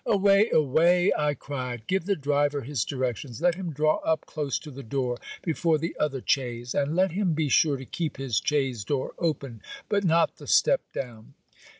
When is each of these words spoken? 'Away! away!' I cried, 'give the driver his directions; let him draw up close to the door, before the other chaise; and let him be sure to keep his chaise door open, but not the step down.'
'Away! 0.03 0.49
away!' 0.49 1.13
I 1.15 1.35
cried, 1.35 1.85
'give 1.85 2.05
the 2.05 2.15
driver 2.15 2.61
his 2.61 2.83
directions; 2.83 3.39
let 3.39 3.53
him 3.53 3.71
draw 3.71 3.97
up 3.97 4.25
close 4.25 4.57
to 4.57 4.71
the 4.71 4.81
door, 4.81 5.19
before 5.43 5.77
the 5.77 5.95
other 5.99 6.23
chaise; 6.25 6.73
and 6.73 6.95
let 6.95 7.11
him 7.11 7.33
be 7.33 7.49
sure 7.49 7.77
to 7.77 7.85
keep 7.85 8.17
his 8.17 8.41
chaise 8.43 8.83
door 8.83 9.13
open, 9.19 9.61
but 9.89 10.03
not 10.03 10.37
the 10.37 10.47
step 10.47 10.81
down.' 10.91 11.35